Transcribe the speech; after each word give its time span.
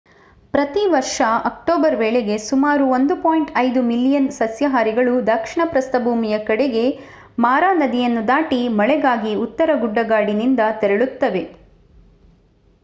ಪ್ರತಿ 0.53 0.83
ವರ್ಷ 0.87 1.17
ಅಕ್ಟೋಬರ್ 1.43 1.95
ವೇಳೆಗೆ 1.95 2.35
ಸುಮಾರು 2.45 2.85
1.5 2.93 3.83
ಮಿಲಿಯನ್ 3.89 4.29
ಸಸ್ಯಾಹಾರಿಗಳು 4.31 5.13
ದಕ್ಷಿಣ 5.27 5.61
ಪ್ರಸ್ಥಭೂಮಿಯ 5.65 6.37
ಕಡೆಗೆ 6.43 6.85
ಮಾರಾ 7.37 7.71
ನದಿಯನ್ನು 7.75 8.23
ದಾಟಿ 8.27 8.67
ಮಳೆಗಾಗಿ 8.79 9.33
ಉತ್ತರ 9.45 9.75
ಗುಡ್ಡಗಾಡಿನಿಂದ 9.81 10.61
ತೆರಳುತ್ತವೆ 10.81 11.43